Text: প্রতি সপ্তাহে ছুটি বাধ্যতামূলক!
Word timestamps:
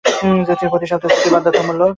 প্রতি 0.71 0.85
সপ্তাহে 0.91 1.13
ছুটি 1.15 1.29
বাধ্যতামূলক! 1.33 1.89